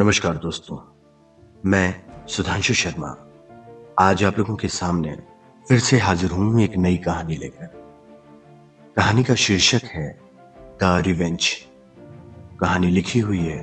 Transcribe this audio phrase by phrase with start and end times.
[0.00, 0.76] नमस्कार दोस्तों,
[1.70, 3.08] मैं सुधांशु शर्मा।
[4.00, 5.16] आज आप लोगों के सामने
[5.66, 7.66] फिर से हाजिर हूँ एक नई कहानी लेकर।
[8.96, 10.08] कहानी का शीर्षक है,
[10.82, 11.48] द रिवेंज।
[12.60, 13.58] कहानी लिखी हुई है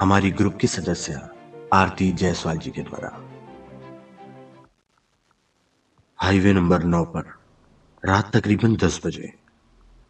[0.00, 1.20] हमारी ग्रुप की सदस्य
[1.72, 3.12] आरती जायसवाल जी के द्वारा।
[6.18, 7.32] हाईवे नंबर नौ पर
[8.04, 9.32] रात तकरीबन दस बजे,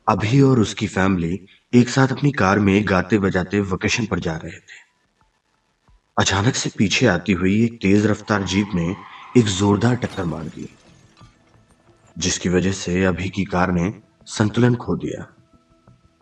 [0.06, 4.58] अभी और उसकी फैमिली एक साथ अपनी कार में गाते बजाते वेकेशन पर जा रहे
[4.58, 4.85] थे।
[6.18, 8.84] अचानक से पीछे आती हुई एक तेज रफ्तार जीप ने
[9.36, 10.68] एक जोरदार टक्कर मार दी,
[12.18, 13.92] जिसकी वजह से अभी की कार ने
[14.26, 15.26] संतुलन खो दिया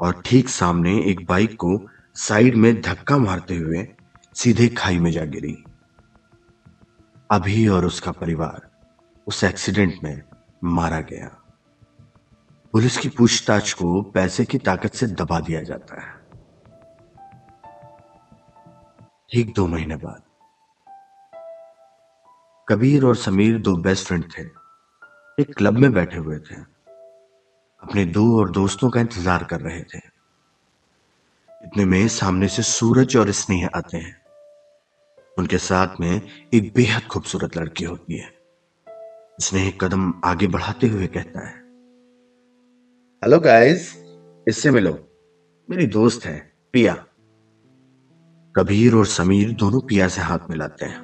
[0.01, 1.79] और ठीक सामने एक बाइक को
[2.15, 3.87] साइड में धक्का मारते हुए
[4.37, 5.57] सीधे खाई में जा गिरी।
[7.31, 8.69] अभी और उसका परिवार
[9.27, 10.23] उस एक्सीडेंट में
[10.65, 11.29] मारा गया।
[12.75, 16.23] पुलिस की पूछताछ को पैसे की ताकत से दबा दिया जाता है।
[19.34, 20.23] ठीक दो महीने बाद।
[22.69, 24.42] कबीर और समीर दो बेस्ट फ्रेंड थे।
[25.42, 29.98] एक क्लब में बैठे हुए थे। अपने दो और दोस्तों का इंतज़ार कर रहे थे।
[31.67, 34.17] इतने में सामने से सूरज और स्नेह आते हैं।
[35.39, 36.20] उनके साथ में
[36.55, 38.31] एक बेहद खूबसूरत लड़की होती है।
[39.41, 41.53] स्नेह कदम आगे बढ़ाते हुए कहता है
[43.22, 43.92] हेलो गाइस
[44.48, 44.92] इससे मिलो।
[45.69, 46.94] मेरी दोस्त है, पिया।
[48.56, 51.00] कबीर और समीर दोनों पिया से हाथ मिलाते हैं।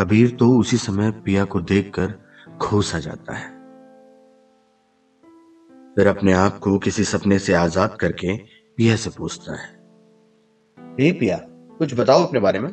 [0.00, 2.14] कबीर तो उसी समय पिया को देखकर
[2.60, 3.50] खो सा जाता है।
[5.94, 8.36] फिर अपने आप को किसी सपने से आज़ाद करके
[8.76, 9.68] पिया से पूछता है
[11.00, 11.36] ए पिया
[11.78, 12.70] कुछ बताओ अपने बारे में?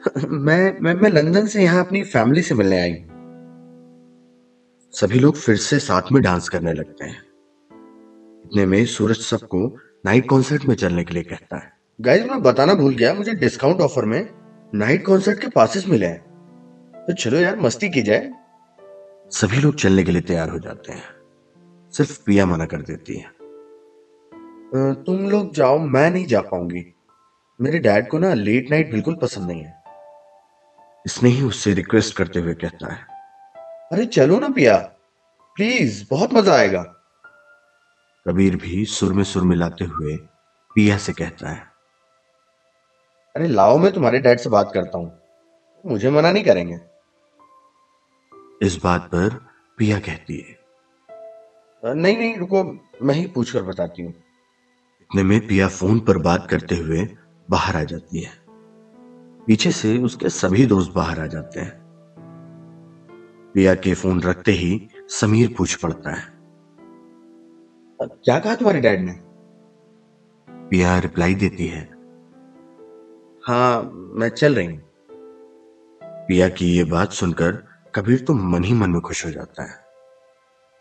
[0.28, 2.94] मैं मैं मैं लंदन से यहाँ अपनी फैमिली से मिलने आई
[4.92, 7.22] सभी लोग फिर से साथ में डांस करने लगते हैं।
[8.44, 12.74] इतने में सूरज सबको नाइट कॉन्सर्ट में चलने के लिए कहता है। गाइस मैं बताना
[12.74, 14.28] भूल गया, मुझे डिस्काउंट ऑफ़र में
[14.74, 16.20] नाइट कॉन्सर्ट के पासेस मिले हैं।
[17.06, 18.32] तो चलो यार, मस्ती की जाए।
[19.30, 21.02] सभी लोग चलने के लिए तैयार हो जाते हैं।
[21.92, 23.28] सिर्फ़ पिया मना कर देती है।
[24.94, 26.94] तुम लोग जाओ, मैं नहीं जा पाऊँगी।
[27.60, 29.82] मेरे डैड को ना लेट नाइट बिल्कुल पसंद नहीं है।
[31.06, 33.00] इसने ही उससे रिक्वेस्ट करते हुए कहता है।
[33.92, 34.76] अरे चलो ना पिया।
[35.54, 36.82] प्लीज़ बहुत मज़ा आएगा।
[38.28, 40.16] कबीर भी सुर में सुर मिलाते हुए
[40.74, 41.69] पिया से कहता है।
[43.34, 45.12] अरे लाओ मैं तुम्हारे डैड से बात करता हूँ।
[45.86, 46.78] मुझे मना नहीं करेंगे।
[48.62, 49.38] इस बात पर
[49.78, 50.56] पिया कहती है।
[51.94, 52.64] नहीं नहीं रुको
[53.02, 54.12] मैं ही पूछकर बताती हूँ।
[55.00, 57.08] इतने में पिया फ़ोन पर बात करते हुए
[57.50, 58.32] बाहर आ जाती है।
[59.46, 61.72] पीछे से उसके सभी दोस्त बाहर आ जाते हैं।
[63.54, 66.24] पिया के फ़ोन रखते ही समीर पूछ पड़ता है।
[68.00, 69.12] क्या कहा तुम्हारे डैड ने?
[70.70, 71.89] पिया रिप्लाई देती है।
[73.46, 74.82] हाँ मैं चल रही हूँ।
[76.02, 77.52] पिया की ये बात सुनकर
[77.94, 79.84] कबीर तो मन ही मन में खुश हो जाता है।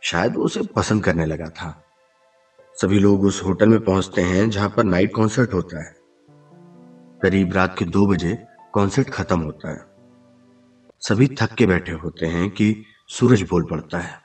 [0.03, 1.83] शायद वो उसे पसंद करने लगा था।
[2.75, 5.95] सभी लोग उस होटल में पहुँचते हैं जहाँ पर नाइट कॉन्सर्ट होता है।
[7.21, 9.85] करीब रात के दो बजे कॉन्सर्ट खत्म होता है।
[10.99, 14.21] सभी थक के बैठे होते हैं कि सूरज बोल पड़ता है।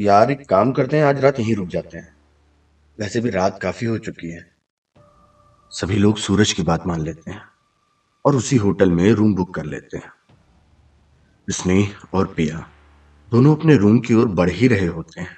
[0.00, 2.16] यार, एक काम करते हैं, आज रात यहीं रुक जाते हैं।
[3.00, 4.53] वैसे भी रात काफ़ी हो चुकी है।
[5.74, 7.42] सभी लोग सूरज की बात मान लेते हैं
[8.24, 10.12] और उसी होटल में रूम बुक कर लेते हैं।
[11.48, 12.70] स्नेह और पिया
[13.30, 15.36] दोनों अपने रूम की ओर बढ़ ही रहे होते हैं।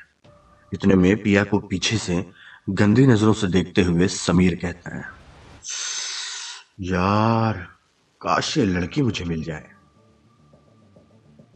[0.72, 2.24] इतने में पिया को पीछे से
[2.70, 5.04] गंदी नज़रों से देखते हुए समीर कहता है,
[6.80, 7.66] यार,
[8.20, 9.66] काश ये लड़की मुझे मिल जाए।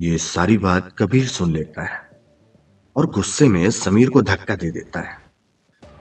[0.00, 2.22] ये सारी बात कबीर सुन लेता है
[2.96, 5.18] और गुस्से में समीर को धक्का दे देता है।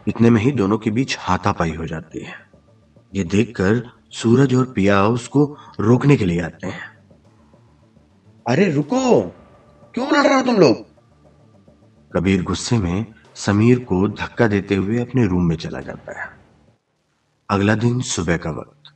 [0.07, 2.48] इतने में ही दोनों के बीच हाथापाई हो जाती है।
[3.15, 6.99] ये देखकर सूरज और पिया उसको रोकने के लिए आते हैं।
[8.47, 9.21] अरे रुको
[9.93, 10.85] क्यों लड़ रहे हो तुम लोग?
[12.15, 13.05] कबीर गुस्से में
[13.35, 16.39] समीर को धक्का देते हुए अपने रूम में चला जाता है।
[17.49, 18.93] अगला दिन सुबह का वक्त।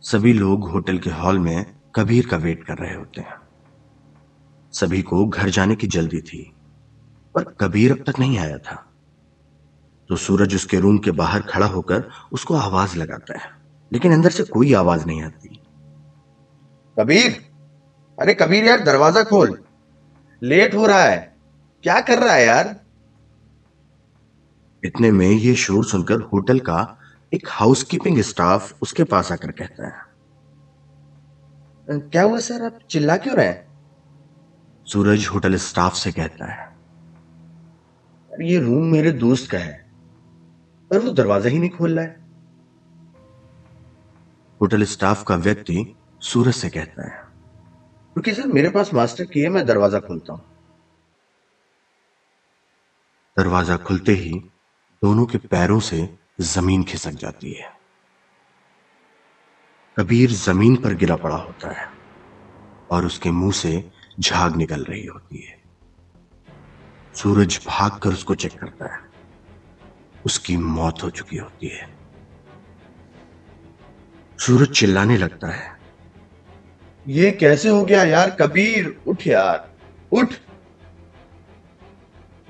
[0.00, 3.36] सभी लोग होटल के हॉल में कबीर का वेट कर रहे होते हैं।
[4.72, 6.52] सभी को घर जाने की जल्दी थी
[7.34, 8.89] पर कबीर अब तक नहीं आया था।
[10.10, 13.50] तो सूरज उसके रूम के बाहर खड़ा होकर उसको आवाज़ लगाता है।
[13.92, 15.60] लेकिन अंदर से कोई आवाज़ नहीं आती।
[16.98, 17.50] कबीर?
[18.20, 19.64] अरे कबीर यार दरवाज़ा खोल।
[20.42, 21.36] लेट हो रहा है।
[21.82, 22.80] क्या कर रहा है यार?
[24.84, 26.98] इतने में ये शोर सुनकर होटल का
[27.34, 30.04] एक हाउसकीपिंग स्टाफ उसके पास आकर कहता है।
[32.00, 32.64] क्या हुआ सर?
[32.64, 33.68] आप चिल्ला क्यों रहे हैं?
[34.86, 36.76] सूरज होटल स्टाफ से कहता है।
[38.40, 39.89] ये रूम मेरे दोस्त का है।
[40.90, 42.20] पर वो दरवाज़ा ही नहीं खोल रहा है।
[44.60, 47.24] होटल स्टाफ का व्यक्ति सूरज से कहता है।
[48.12, 50.42] क्योंकि सर मेरे पास मास्टर की है मैं दरवाज़ा खोलता हूँ।
[53.38, 54.32] दरवाज़ा खुलते ही
[55.02, 57.72] दोनों के पैरों से ज़मीन खिसक जाती है।
[59.98, 61.88] कबीर ज़मीन पर गिरा पड़ा होता है
[62.90, 63.90] और उसके मुँह से
[64.20, 65.58] झाग निकल रही होती है।
[67.14, 69.09] सूरज भागकर उसको चेक करता है।
[70.24, 71.96] उसकी मौत हो चुकी होती है।
[74.38, 75.78] सूरज चिल्लाने लगता है।
[77.08, 78.30] ये कैसे हो गया यार?
[78.30, 79.74] कबीर उठ यार।
[80.12, 80.28] उठ।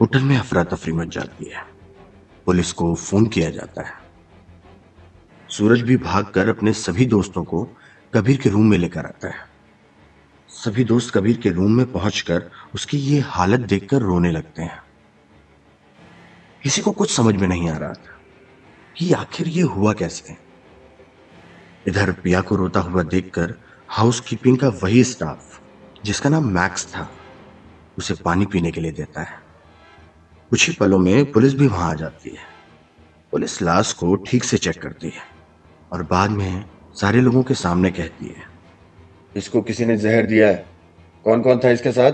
[0.00, 1.64] होटल में अफरा तफरी मच जाती है।
[2.46, 3.92] पुलिस को फ़ोन किया जाता है।
[5.48, 7.68] सूरज भी भागकर अपने सभी दोस्तों को
[8.14, 9.50] कबीर के रूम में लेकर आता है।
[10.48, 14.89] सभी दोस्त कबीर के रूम में पहुंचकर उसकी ये हालत देखकर रोने लगते हैं।
[16.62, 18.18] किसी को कुछ समझ में नहीं आ रहा था
[18.96, 20.36] कि आखिर ये हुआ कैसे।
[21.88, 23.54] इधर पिया को रोता हुआ देखकर
[23.88, 25.60] हाउसकीपिंग का वही स्टाफ,
[26.04, 27.08] जिसका नाम मैक्स था,
[27.98, 29.38] उसे पानी पीने के लिए देता है।
[30.50, 32.44] कुछ ही पलों में पुलिस भी वहाँ आ जाती है।
[33.32, 35.22] पुलिस लाश को ठीक से चेक करती है
[35.92, 36.64] और बाद में
[36.94, 38.48] सारे लोगों के सामने कहती है,
[39.36, 40.64] इसको किसी ने जहर दिया है?
[41.24, 42.12] कौन कौन था इसके साथ?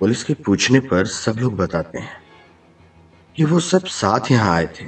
[0.00, 2.27] पुलिस के पूछने पर सब लोग बताते हैं।
[3.38, 4.84] कि वो सब साथ यहाँ आए थे।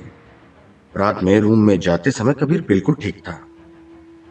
[0.94, 3.38] रात में रूम में जाते समय कबीर बिल्कुल ठीक था।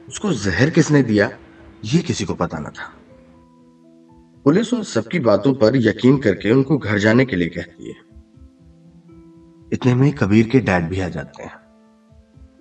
[0.08, 1.30] उसको जहर किसने दिया,
[1.86, 2.92] ये किसी को पता न था।
[4.46, 7.96] पुलिस उन सबकी बातों पर यकीन करके उनको घर जाने के लिए कहती है।
[9.74, 11.56] इतने में कबीर के डैड भी आ जाते हैं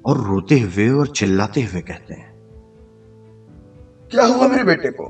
[0.06, 2.32] और रोते हुए और चिल्लाते हुए कहते हैं,
[4.10, 5.08] क्या हुआ मेरे बेटे को?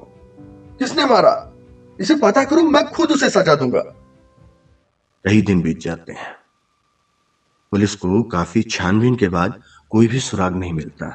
[0.78, 1.52] किसने मारा?
[2.00, 3.80] इसे पता करो, मैं खुद उसे सजा दूँगा।
[5.24, 6.37] कई दिन बीत जाते हैं।
[7.72, 11.08] पुलिस को काफ़ी छानबीन के बाद कोई भी सुराग नहीं मिलता।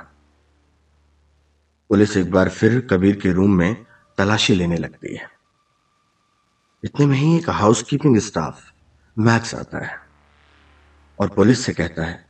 [1.89, 3.85] पुलिस एक बार फिर कबीर के रूम में
[4.17, 5.29] तलाशी लेने लगती है।
[6.83, 8.61] इतने में ही एक हाउसकीपिंग स्टाफ
[9.17, 9.97] मैक्स आता है
[11.19, 12.25] और पुलिस से कहता है,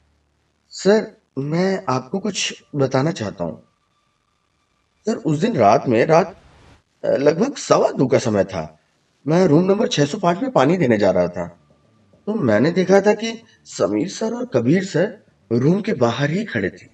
[0.69, 3.63] सर, मैं आपको कुछ बताना चाहता हूँ।
[5.05, 6.35] सर, उस दिन रात में, रात
[7.05, 8.79] लगभग सवा दो का समय था।
[9.27, 11.62] मैं रूम नंबर 605 में पानी देने जा रहा था।
[12.27, 16.69] तो मैंने देखा था कि समीर सर और कबीर सर रूम के बाहर ही खड़े
[16.69, 16.87] थे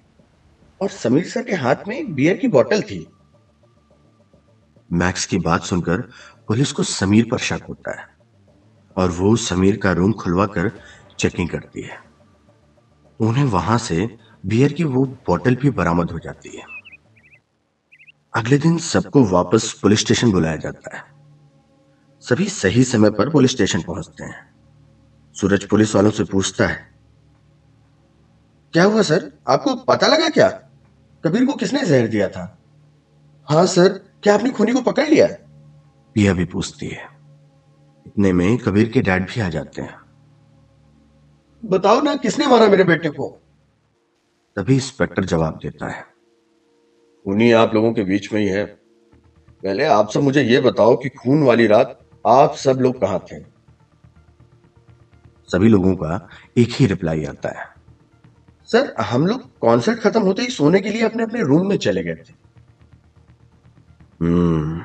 [0.82, 3.08] और समीर सर के हाथ में एक बियर की बोतल थी।
[4.94, 6.02] मैक्स की बात सुनकर
[6.48, 8.08] पुलिस को समीर पर शक होता है
[8.98, 10.72] और वो समीर का रूम खुलवा कर
[11.20, 12.00] चेकिंग करती है।
[13.20, 16.64] उन्हें वहाँ से बियर की वो बोतल भी बरामद हो जाती है।
[18.34, 21.04] अगले दिन सबको वापस पुलिस स्टेशन बुलाया जाता है।
[22.22, 24.59] सभी सही समय पर पुलिस स्टेशन पहुँचते हैं।
[25.42, 26.90] सूरज पुलिस वालों से पूछता है।
[28.74, 29.32] क्या हुआ सर?
[29.48, 30.50] आपको पता लगा क्या?
[31.26, 32.58] कबीर को किसने जहर दिया था?
[33.50, 33.88] हाँ सर
[34.24, 35.28] क्या आपने खूनी को पकड़ लिया?
[36.16, 37.08] पिया भी पूछती है।
[38.08, 40.00] इतने में कबीर के डैड भी आ जाते हैं।
[41.66, 43.42] बताओ ना किसने मारा मेरे बेटे को?
[44.56, 46.02] तभी इंस्पेक्टर जवाब देता है।
[47.26, 48.66] खूनी आप लोगों के बीच में ही है।
[49.64, 53.59] पहले आप सब मुझे यह बताओ कि खून वाली रात आप सब लोग कहाँ थे?
[55.52, 57.66] सभी लोगों का एक ही रिप्लाई आता है।
[58.66, 62.04] सर हम लोग कॉन्सर्ट खत्म होते ही सोने के लिए अपने अपने रूम में चले
[62.04, 62.34] गए थे।
[64.22, 64.82] हम्म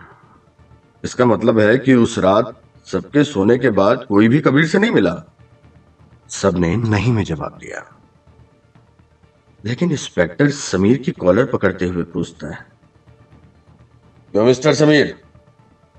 [1.04, 4.90] इसका मतलब है कि उस रात सबके सोने के बाद कोई भी कबीर से नहीं
[4.90, 5.24] मिला।
[6.28, 7.90] सबने नहीं में जवाब दिया।
[9.64, 12.66] लेकिन इंस्पेक्टर समीर की कॉलर पकड़ते हुए पूछता है
[14.32, 15.20] क्यों मिस्टर समीर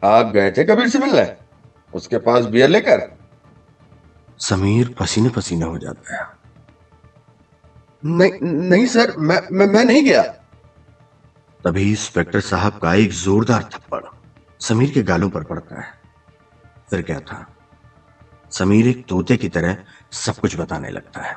[0.04, 1.36] आप गए थे कबीर से मिलने?
[1.94, 3.15] उसके पास बियर लेकर?
[4.40, 6.28] समीर पसीने पसीने हो जाता है।
[8.06, 10.24] नहीं नहीं सर मैं मैं, मैं नहीं गया।
[11.64, 14.04] तभी इंस्पेक्टर साहब का एक जोरदार थप्पड़
[14.60, 15.88] समीर के गालों पर पड़ता है।
[16.90, 17.56] फिर क्या था?
[18.52, 19.78] समीर एक तोते की तरह
[20.12, 21.36] सब कुछ बताने लगता है।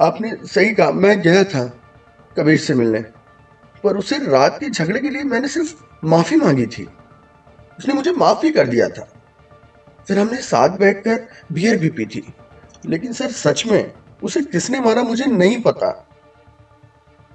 [0.00, 1.80] आपने सही कहा मैं गया था
[2.38, 3.00] कबीर से मिलने।
[3.84, 6.88] पर उसे रात के झगड़े के लिए मैंने सिर्फ़ माफ़ी मांगी थी।
[7.78, 9.08] उसने मुझे माफ़ भी कर दिया था।
[10.08, 12.32] फिर हमने साथ बैठकर बियर भी पी थी।
[12.86, 13.92] लेकिन सर सच में
[14.22, 16.08] उसे किसने मारा मुझे नहीं पता।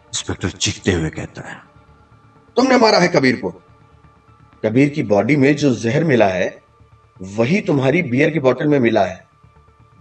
[0.05, 1.57] इंस्पेक्टर चीखते हुए कहता है।
[2.55, 3.49] तुमने मारा है कबीर को।
[4.65, 6.61] कबीर की बॉडी में जो जहर मिला है
[7.21, 9.25] वही तुम्हारी बियर की बोतल में मिला है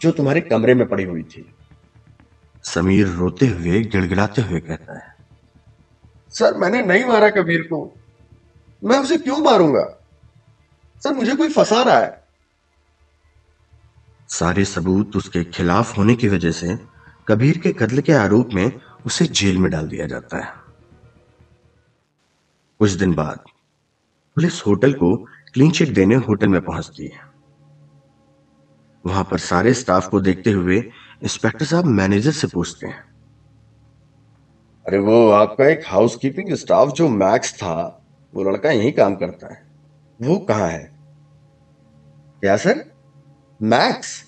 [0.00, 1.54] जो तुम्हारे कमरे में पड़ी हुई थी।
[2.64, 5.14] समीर रोते हुए गिड़गिड़ाते हुए कहता है।
[6.30, 7.94] सर मैंने नहीं मारा कबीर को।
[8.84, 9.98] मैं उसे क्यों मारूँगा?
[11.04, 12.27] सर मुझे कोई फंसा रहा है।
[14.28, 16.78] सारे सबूत उसके खिलाफ होने की वजह से
[17.28, 20.52] कबीर के कत्ल के आरोप में उसे जेल में डाल दिया जाता है।
[22.78, 23.40] कुछ दिन बाद
[24.34, 25.16] पुलिस होटल को
[25.52, 27.20] क्लीन चिट देने होटल में पहुँचती है।
[29.06, 30.78] वहाँ पर सारे स्टाफ को देखते हुए
[31.22, 33.04] इंस्पेक्टर साहब मैनेजर से पूछते हैं।
[34.86, 39.62] अरे वो आपका एक हाउसकीपिंग स्टाफ जो मैक्स था, वो लड़का यही काम करता है।
[40.22, 40.98] वो कहाँ है?
[42.40, 42.97] क्या सर?
[43.62, 44.24] मैक्स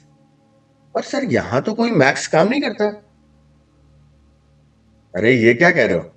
[0.94, 2.84] पर सर, यहाँ तो कोई मैक्स काम नहीं करता।
[5.16, 6.10] अरे, ये क्या कह रहे हो?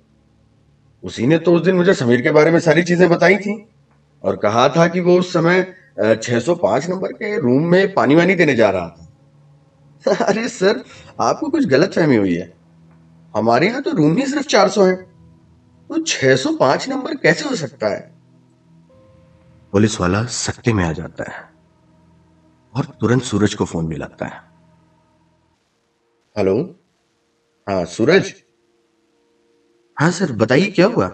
[1.04, 3.68] उसी ने तो उस दिन मुझे समीर के बारे में सारी चीज़ें बताई थी
[4.22, 5.74] और कहा था कि वो उस समय
[6.22, 9.10] 605 नंबर के रूम में पानी वानी देने जा रहा था।
[10.24, 10.84] अरे सर,
[11.20, 12.54] आपको कुछ गलत फहमी हुई है।
[13.36, 14.96] हमारे यहाँ तो रूम ही सिर्फ़ 400 है।
[15.88, 18.14] तो 605 नंबर कैसे हो सकता है?
[19.72, 21.53] पुलिस वाला सख्ते में आ जाता है।
[22.76, 24.42] और तुरंत सूरज को फ़ोन भी लगता है।
[26.38, 26.80] हेलो?
[27.68, 28.34] हाँ सूरज?
[30.00, 31.08] हाँ सर बताइए क्या हुआ?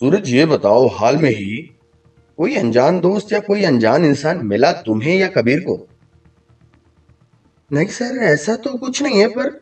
[0.00, 1.56] सूरज ये बताओ हाल में ही
[2.36, 5.86] कोई अनजान दोस्त या कोई अनजान इंसान मिला तुम्हें या कबीर को?
[7.72, 9.60] नहीं सर ऐसा तो कुछ नहीं है पर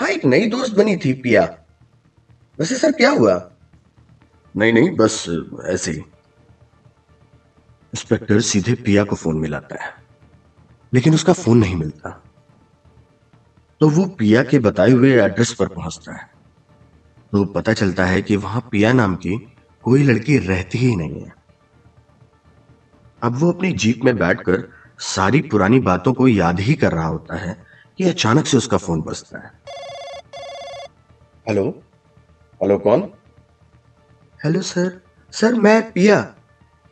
[0.00, 1.56] हाँ एक नई दोस्त बनी थी पिया।
[2.58, 3.50] वैसे सर क्या हुआ?
[4.56, 5.24] नहीं नहीं बस
[5.64, 6.02] ऐसे ही।
[7.90, 9.94] इंस्पेक्टर सीधे पिया को फ़ोन मिलाता है।
[10.94, 12.22] लेकिन उसका फ़ोन नहीं मिलता।
[13.80, 16.30] तो वो पिया के बताए हुए एड्रेस पर पहुँचता है।
[17.32, 21.34] तो पता चलता है कि वहाँ पिया नाम की कोई लड़की रहती ही नहीं है।
[23.22, 24.68] अब वो अपनी जीप में बैठकर
[24.98, 27.62] सारी पुरानी बातों को याद ही कर रहा होता है
[27.98, 29.52] कि अचानक से उसका फ़ोन बजता है।
[31.48, 31.82] हेलो?
[32.62, 33.10] हेलो कौन?
[34.44, 35.00] Hello sir.
[35.32, 36.34] सर मैं पिया।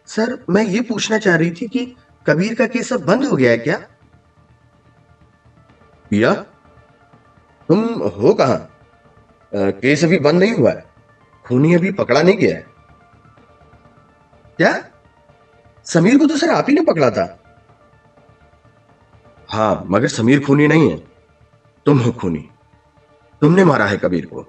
[0.08, 1.84] सर मैं ये पूछना चाह रही थी कि
[2.26, 3.76] कबीर का केस अब बंद हो गया है क्या?
[6.10, 6.32] पिया
[7.68, 8.56] तुम हो कहा?
[9.52, 10.84] केस अभी बंद नहीं हुआ है।
[11.44, 12.66] खूनी अभी पकड़ा नहीं गया है।
[14.58, 14.72] क्या?
[15.86, 17.26] समीर को तो सर आप ही ने पकड़ा था।
[19.48, 20.96] हाँ मगर समीर खूनी नहीं है।
[21.86, 22.48] तुम हो खूनी।
[23.42, 24.42] तुमने मारा है कबीर को।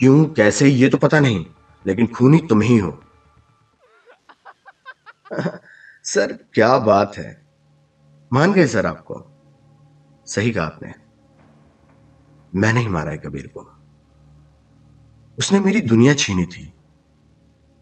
[0.00, 1.44] क्यों कैसे ये तो पता नहीं
[1.86, 2.90] लेकिन खूनी तुम ही हो।
[6.04, 7.42] सर, क्या बात है।
[8.32, 9.24] मान गए सर आपको।
[10.26, 10.92] सही कहा आपने।
[12.54, 13.60] मैंने ही मारा है कबीर को।
[15.38, 16.72] उसने मेरी दुनिया छीनी थी।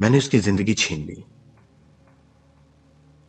[0.01, 1.25] मैंने उसकी ज़िंदगी छीन ली।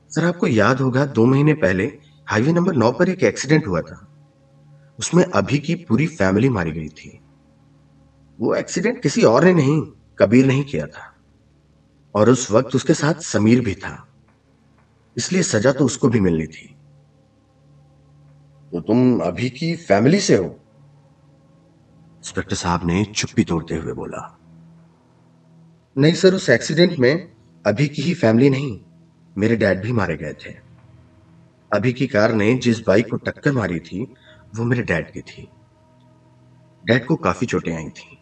[0.10, 1.94] सर, आपको याद होगा, दो महीने पहले
[2.30, 4.08] हाईवे नंबर नौ पर एक एक्सीडेंट हुआ था।
[5.00, 7.20] उसमें अभी की पूरी फैमिली मारी गई थी।
[8.40, 11.12] वो एक्सीडेंट किसी और ने नहीं, कबीर नहीं किया था।
[12.16, 14.05] और उस वक्त उसके साथ समीर भी था।
[15.18, 16.76] इसलिए सजा तो उसको भी मिलनी थी।
[18.72, 20.46] तो तुम अभी की फैमिली से हो?
[22.18, 24.40] इंस्पेक्टर साहब ने चुप्पी तोड़ते हुए बोला।
[25.98, 27.32] नहीं सर उस एक्सीडेंट में
[27.66, 28.82] अभी की ही फैमिली नहीं
[29.38, 30.56] मेरे डैड भी मारे गए थे।
[31.74, 34.14] अभी की कार ने जिस बाइक को टक्कर मारी थी
[34.56, 35.50] वो मेरे डैड की थी।
[36.86, 38.18] डैड को काफ़ी चोटें आई थी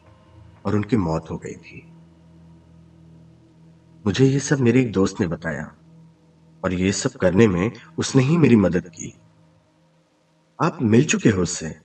[0.65, 1.93] और उनकी मौत हो गई थी।
[4.05, 5.75] मुझे ये सब मेरे एक दोस्त ने बताया।
[6.63, 9.13] और ये सब करने में उसने ही मेरी मदद की।
[10.59, 11.75] आप मिल चुके हो उससे।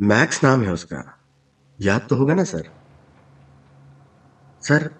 [0.00, 1.20] मैक्स नाम है उसका।
[1.80, 2.70] याद तो होगा ना, सर?
[4.62, 4.90] सर,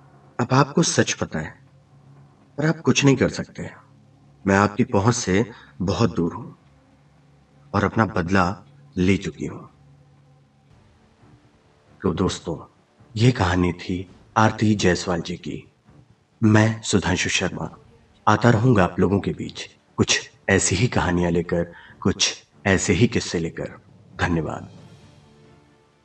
[0.40, 1.59] अब आपको सच पता है,
[2.59, 3.71] पर आप कुछ नहीं कर सकते।
[4.47, 5.50] मैं आपकी पहुँच से
[5.83, 6.57] बहुत दूर हूँ
[7.75, 8.64] और अपना बदला
[8.97, 9.69] ले चुकी हूँ।
[12.02, 12.57] तो दोस्तों,
[13.16, 15.73] ये कहानी थी आरती जायसवाल जी की।
[16.43, 17.76] मैं सुधांशु शर्मा।
[18.26, 19.66] आता रहूँगा आप लोगों के बीच।
[19.97, 22.35] कुछ ऐसी ही कहानियाँ लेकर, कुछ
[22.66, 23.78] ऐसे ही किस्से लेकर।
[24.14, 24.74] धन्यवाद।